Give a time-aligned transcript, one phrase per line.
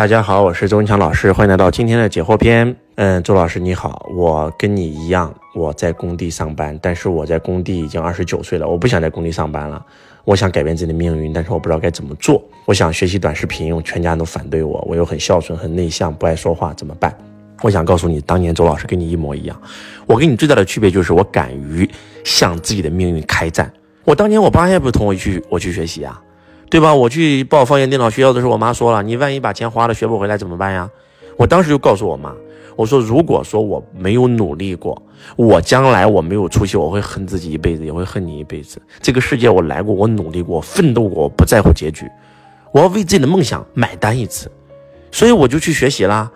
[0.00, 2.74] 大家好，我是周文强老师，欢迎来到今天的解惑篇。
[2.94, 9.84] 嗯，周老师你好，我跟你一样，我在工地上班，但是我在工地已经二十九岁了，我不想在工地上班了，
[10.24, 12.42] 我想改变自己的命运，但是我不知道该怎么做。
[12.64, 17.14] 我想学习短视频，我全家都反对我，我又很孝顺、很内向、不爱说话，怎么办？
[17.60, 19.62] 我想告诉你，当年周老师跟你一模一样，
[20.06, 21.86] 我跟你最大的区别就是我敢于
[22.24, 23.70] 向自己的命运开战。
[24.04, 26.18] 我当年我爸也不同意去我去学习啊。
[26.70, 26.94] 对吧？
[26.94, 30.88] 我去报方言电脑学校的时候，我妈说了：“你万一把钱花了学不回来怎么办呀？”
[31.36, 32.32] 我当时就告诉我妈
[32.76, 35.02] ：“我说如果说我没有努力过，
[35.34, 38.80] 我将来我没有出息，我会恨自己一辈子，也会恨你一辈子。
[39.00, 42.06] 这个世界我来过，我努力过，奋斗过，我不在乎结局，
[42.72, 44.48] 我要为自己的梦想买单一次。
[45.10, 46.30] 所以我就去学习啦。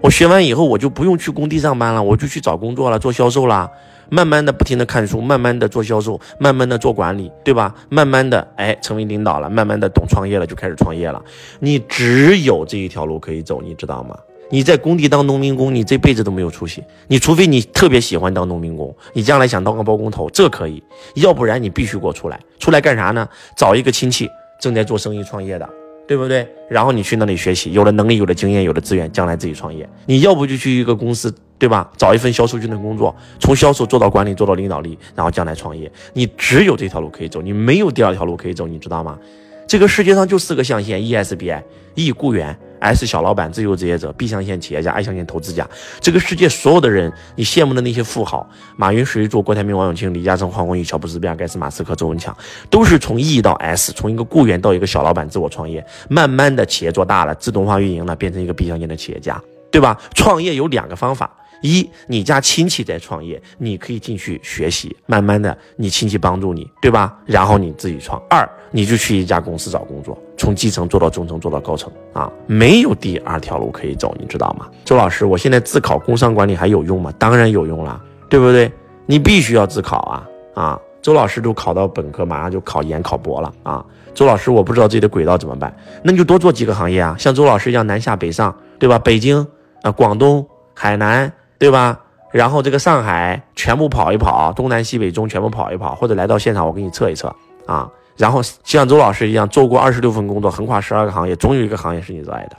[0.00, 3.70] 我学完以后，我就不用去工地上班了，我就去找工作了，做销售啦。”
[4.10, 7.74] 慢慢的，不停的看书，慢慢的做销售，慢慢的做管理，对吧？
[7.90, 11.22] 慢慢的，哎，成为领导了，慢慢的懂创业了，就开始创业了。
[11.60, 14.16] 你只有这一条路可以走，你知道吗？
[14.48, 16.82] 你在工地当农民工，你这辈子都没有出息。
[17.06, 20.82] 你除非你特别喜欢当农民工，你将来想当个包工头，这可以；
[21.16, 22.40] 要不然你必须给我出来。
[22.58, 23.28] 出来干啥呢？
[23.58, 24.26] 找一个亲戚
[24.58, 25.68] 正在做生意创业的。
[26.08, 26.48] 对不对？
[26.70, 29.86] 然后你去那里学习，有了能力，有了经验，有了资源，将来自己创业。
[30.06, 31.88] 你要不就去一个公司，对吧？
[31.98, 35.90] 找一份销售军的工作，从销售做到管理，做到领导力，然后将来创业。
[36.14, 39.18] 你只有这条路可以走，你没有第二条路可以走，你知道吗？
[39.66, 42.58] 这个世界上就四个象限：E S B I，E 雇员。
[42.80, 45.68] S 小老板、自由职业者、B 象限企业家、I 象限投资家，
[46.00, 52.36] 这个世界所有的人，你羡慕的那些富豪，马云、史玉柱、郭台铭、王永庆、李嘉诚、黄光裕、乔布斯、比尔盖茨、马斯克、周文强，
[52.70, 59.40] 都是从 E 到 S，从一个雇员到一个小老板，自我创业，慢慢的企业做大了，自动化运营了，变成一个 B 象限的企业家，
[59.70, 59.98] 对吧？
[60.14, 61.30] 创业有两个方法。
[61.62, 67.16] 一，你家亲戚在创业，你可以进去学习，慢慢的，你亲戚帮助你，对吧？
[67.26, 68.20] 然后你自己创。
[68.30, 74.68] 二，你就去一家公司找工作，从基层做到中层，做到高层啊，没有第二条路可以走，你知道吗？
[74.84, 77.12] 周老师，我现在自考工商管理还有用吗？
[77.18, 78.70] 当然有用了，对不对？
[79.06, 80.80] 你必须要自考啊啊！
[81.00, 83.84] 周老师都考到本科，马上就考研考博了啊！
[84.14, 88.98] 周老师，我不知道自己的轨道怎么办，那你就多做几个行业啊，像周老师一样南下北上，对吧？
[88.98, 89.46] 北京
[89.82, 91.32] 啊，广东、海南。
[91.58, 91.98] 对吧？
[92.30, 97.34] 然后这个上海全部跑一跑，东南西北中全部跑一跑，或者来到现场我给你测一测
[97.66, 97.90] 啊。
[98.16, 102.56] 然后像周老师一样做过二十六份工作，横跨十二个行业，总有一个行业是你热爱的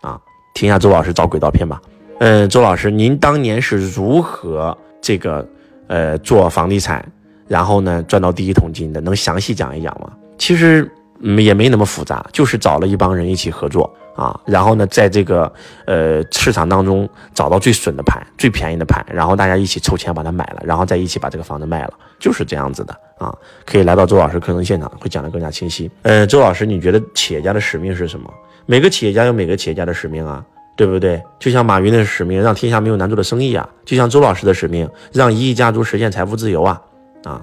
[0.00, 0.18] 啊。
[0.54, 1.80] 听一下周老师找轨道片吧。
[2.18, 5.46] 嗯，周老师，您当年是如何这个
[5.86, 7.04] 呃做房地产，
[7.46, 9.00] 然后呢赚到第一桶金的？
[9.00, 10.10] 能详细讲一讲吗？
[10.36, 10.90] 其实
[11.22, 13.92] 也没那么复杂，就是找了一帮人一起合作。
[14.14, 15.50] 啊，然后呢，在这个
[15.86, 23.34] 呃市场当中找到最损的盘、最便宜的盘，然后大家一起凑钱把它买了，然后再一起把这个房子卖了，就是这样子的啊。
[23.64, 25.90] 可以来到周老师课程现场，会讲得更加清晰。
[26.02, 28.30] 嗯，周老师，你觉得企业家的使命是什么？
[28.66, 30.44] 每个企业家有每个企业家的使命啊，
[30.76, 31.22] 对不对？
[31.38, 36.82] 就像马云的使命，让天下没有难做的生意啊；就像周老师的使命，让一亿家族实现财富自由啊。
[37.24, 37.40] 啊，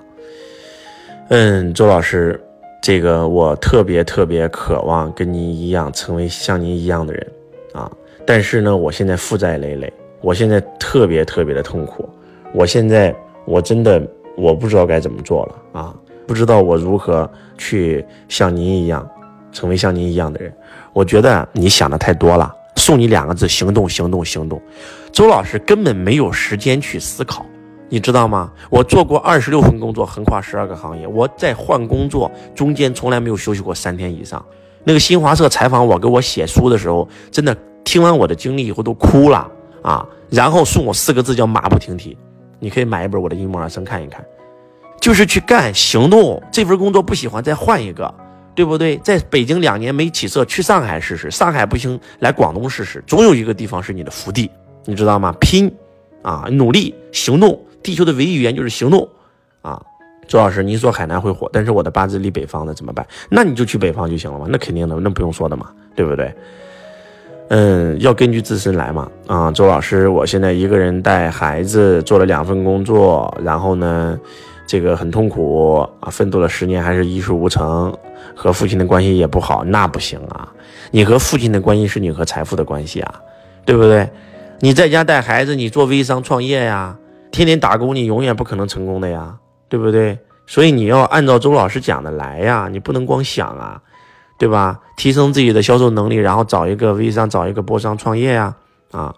[1.30, 2.40] 嗯，周老师。
[2.82, 7.32] 这个我特别特别渴望跟您一样成为像您一样的人，
[7.74, 7.92] 啊！
[8.26, 9.92] 但是呢，我现在负债累累，
[10.22, 12.08] 我现在特别特别的痛苦，
[12.54, 13.14] 我现在
[13.46, 14.02] 我真的
[14.38, 15.96] 我不知道该怎么做了啊！
[16.26, 19.08] 不知道我如何去像您一样，
[19.52, 20.54] 成为像您一样的人。
[20.94, 24.62] 我觉得你想的太多了，送你两个字：行动，行动，行动。
[25.12, 27.46] 周老师根本没有时间去思考。
[27.90, 28.52] 你知道吗？
[28.70, 31.08] 我做过二十六份工作，横跨十二个行业。
[31.08, 34.44] 我在换工作中间从来没有休息过三天以上。
[34.84, 39.50] 那个新华社采访我，给我写书的时候，真的听完我的经历以后都哭了
[39.82, 40.08] 啊！
[40.30, 42.16] 然后送我四个字叫马不停蹄。
[42.60, 44.24] 你可以买一本我的《一目而生》看一看，
[45.02, 46.42] 就是去干行动。
[46.52, 48.14] 这份工作不喜欢再换一个，
[48.54, 48.98] 对不对？
[48.98, 51.32] 在北京两年没起色，去上海试试。
[51.32, 53.04] 上海不行，来广东试试。
[53.08, 54.52] 总有一个地方是你的福地，
[54.86, 55.34] 你知道吗？
[55.40, 55.74] 拼
[56.22, 57.60] 啊，努力行动。
[57.82, 59.08] 地球的唯一语言就是行动，
[59.62, 59.82] 啊，
[60.28, 63.06] 周老师，您说海南会火，但是我的八字立北方的怎么办？
[63.30, 66.34] 那你就去北方就行了嘛，那肯定的，那不用说的嘛，对不对？
[67.50, 74.20] 嗯，要根据自身来嘛，啊，周老师，我现在一个人带孩子，做了两份工作，然后呢，
[74.68, 77.92] 这个很痛苦啊，奋斗了十年还是一事无成，
[78.36, 80.48] 和父亲的关系也不好，那不行啊，
[80.92, 83.20] 你和父亲的关系是你和财富的关系啊，
[83.66, 84.08] 对不对？
[84.60, 86.96] 你在家带孩子，你做微商创业呀？
[87.32, 89.38] 天天打工，你永远不可能成功的呀，
[89.68, 90.18] 对不对？
[90.48, 93.80] 所以你要按照周老师讲的来呀，你不能光想啊，
[94.38, 94.80] 对吧？
[94.98, 98.56] 提升自己的销售能力，然后找一个微商，找一个波商创业呀，
[98.92, 99.14] 啊，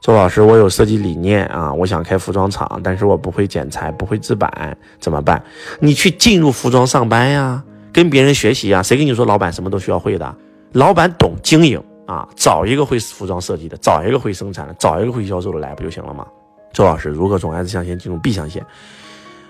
[0.00, 5.42] 周老师，我有设计理念啊，我想开服装厂，但是我不会剪裁，不会制版，怎么办？
[5.80, 7.62] 你去进入服装上班呀，
[7.92, 10.34] 跟别人学习呀，谁跟你说老板什么都需要会的？
[10.72, 16.26] 老板懂经营啊，找一个会服装设计的，找一个会生产的，找一个会销售的来不就行了吗？
[16.74, 18.62] 周老师如何从 S 象限进入 B 象限？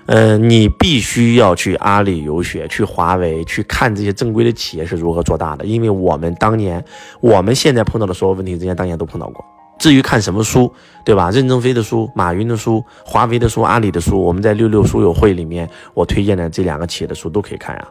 [0.07, 5.65] 呃，你必须要去阿里游学，去华为，去看这些正规的企业是如何做大的。
[5.65, 6.85] 因为我们当年，
[7.21, 9.43] 我们现在碰到的所有问题，人家当年都碰到过。
[9.79, 10.71] 至于看什么书，
[11.07, 11.31] 对吧？
[11.31, 17.89] 任正非的书、马云的书、华为的书、阿里的书，我们在六六书友会里面，我推荐的这两个企业的书都可以看呀。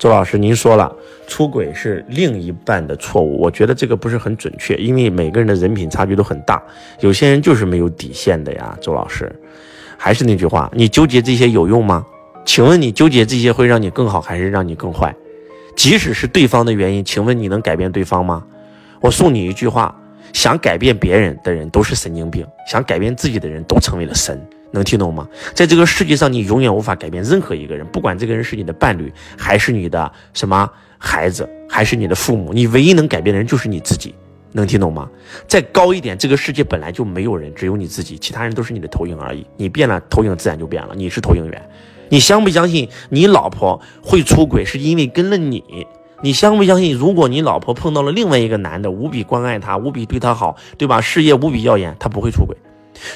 [0.00, 0.90] 周老师，您说了，
[1.26, 6.62] 出轨是另一半的错误，我觉得这个不是很准确，因为每个人的人品差距都很大，
[7.00, 8.74] 有些人就是没有底线的呀。
[8.80, 9.30] 周老师。
[9.98, 12.06] 还是那句话，你纠结这些有用吗？
[12.46, 15.14] 请问你纠结这些会让你更好，还是让你更坏？
[15.76, 18.42] 即使是对方的原因，请问你能改变对方吗？
[19.02, 19.94] 我送你一句话：
[20.32, 24.40] 想改变别人的人都是神经病，想改变自己的人都成为了神。
[24.72, 25.28] 能听懂吗？
[25.54, 34.14] 在这个世界上，你永远无法改变任何一个人，不管这个人是你的伴侣，还是你的什么孩子，还是你的父母，你唯一能改变的人就是你自己。
[34.52, 35.08] 能听懂吗？
[35.46, 39.46] 再高一点，这个世界本来就没有人，只有你自己，其他人都是你的投影而已。
[39.56, 40.92] 你变了，投影自然就变了。
[40.96, 41.70] 你是投影源。
[42.08, 45.62] 你相不相信你老婆会出轨，是因为跟了你？
[46.22, 51.00] 你相不相信，如果你老婆碰到了另外一个男的，无比关爱她，无比对她好，对吧？
[51.00, 52.56] 事业无比耀眼，她不会出轨。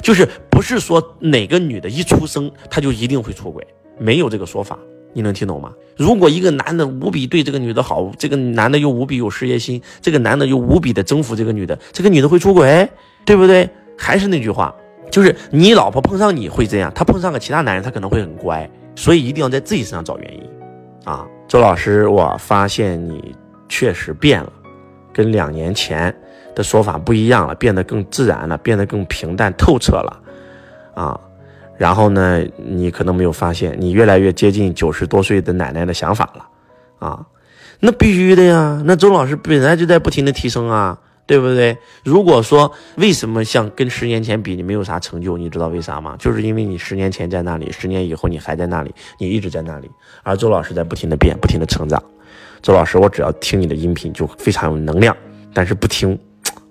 [0.00, 3.66] 就是不是说哪个女的一出生，她就一定会出轨，
[3.98, 4.78] 没有这个说法。
[5.12, 5.72] 你能听懂吗？
[5.96, 12.88] 如果一个男的无比对这个女的好，这个男的又无比有事业心，这个男的又无比的征服这个女的，这个女的会出轨，
[13.24, 13.68] 对不对？
[13.98, 14.72] 还是那句话，
[15.10, 20.42] 就是你老婆碰上你会这样，她碰上个其他男人，她可能会很乖，所以一定要在自己身上找原因
[21.04, 21.26] 啊。
[21.48, 23.34] 周老师，我发现你
[23.68, 24.52] 确实变了，
[25.12, 26.14] 跟两年前
[26.54, 30.20] 的说法不一样了，变得更自然了，变得更平淡透彻了，
[30.94, 31.18] 啊。
[31.76, 36.46] 然后呢，你可能没有发现，你越来越接近九十多岁的奶奶的想法了，
[37.00, 37.26] 啊，
[37.80, 38.80] 那必须的呀。
[38.84, 40.96] 那周老师本来就在不停的提升啊，
[41.26, 41.76] 对不对？
[42.04, 46.14] 如果说为什么像跟十年前比你没有啥成就，你知道为啥吗？
[46.16, 49.90] 就是因为你十年前在那里，十年以后你还在那里，你一直在那里，
[50.22, 52.00] 而周老师在不停的变，不停的成长。
[52.62, 55.14] 周老师，我只要听你的音频就非常有能量，
[55.52, 56.16] 但是不听，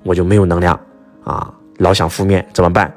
[0.03, 0.79] 我就没有能量
[1.25, 2.91] 啊，老想负面怎么办？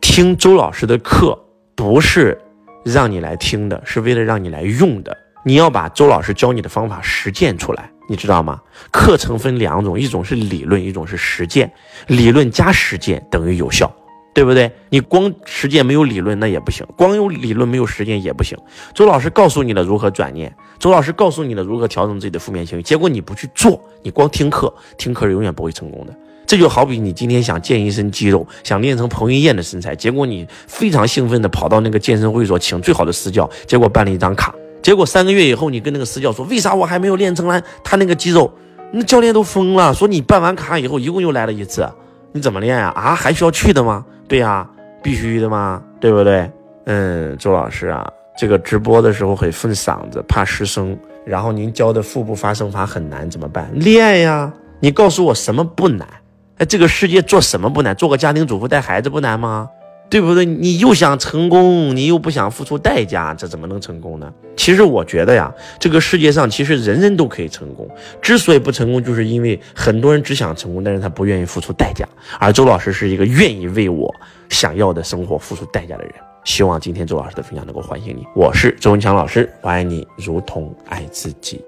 [0.00, 1.38] 听周老师的课
[1.74, 2.38] 不是
[2.84, 5.16] 让你来听的，是为了让你来用的。
[5.44, 8.60] 你要把周老师教你的方法实践出来，你知道吗？
[8.90, 11.70] 课程分两种，一种是理论，一种是实践。
[12.08, 13.90] 理论加实践等于有效，
[14.34, 14.70] 对不对？
[14.90, 18.58] 你光实践没有理论那也不行，光有理论没有实践也不行。
[18.92, 26.14] 周老师告诉你了如何转念，周老师告诉你了如何调整自己的负面情绪，结果你不去做，你光听课，听课是永远不会成功的。
[26.48, 38.50] 这就好比你今天想健一身肌肉，想练成彭于晏的身材，结果你非常兴奋的跑到那个健身会所请最好的私教，结果办了一张卡，结果三个月以后你跟那个私教说，为啥我还没有练成来他那个肌肉？
[38.92, 41.86] 那教练都疯了，说你办完卡以后一共又来了一次，
[42.32, 42.88] 你怎么练呀？
[42.96, 44.02] 啊，还需要去的吗？
[44.26, 44.66] 对呀，
[45.02, 45.82] 必须的吗？
[46.00, 46.50] 对不对？
[46.86, 53.70] 嗯，周老师啊，这个直播的时候很分嗓子，怕失声，然后您教的腹部发声法很难，怎么办？
[53.74, 54.50] 练呀！
[54.80, 56.08] 你告诉我什么不难？
[56.58, 57.94] 哎，这个世界做什么不难？
[57.94, 59.70] 做个家庭主妇带孩子不难吗？
[60.10, 60.44] 对不对？
[60.44, 64.32] 你又想成功，你又不想付出代价，这怎么能成功呢？
[64.56, 67.88] 其实我觉得呀，这个世界上其实人人都可以成功。
[68.20, 72.08] 之所以不成功，就是因为很多人只想成功，但是他不愿意付出代价。
[72.40, 74.12] 而周老师是一个愿意为我
[74.48, 76.14] 想要的生活付出代价的人。
[76.42, 78.26] 希望今天周老师的分享能够唤醒你。
[78.34, 81.62] 我是周文强老师，我爱你如同爱自己。